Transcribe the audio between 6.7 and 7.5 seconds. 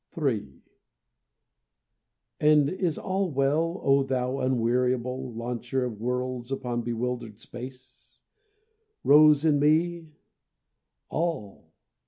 bewildered